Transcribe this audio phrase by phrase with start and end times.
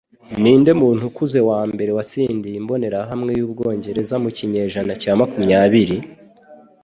[0.41, 5.97] Ninde muntu ukuze wambere watsindiye imbonerahamwe yubwongereza mu kinyejana cya makumyabiri?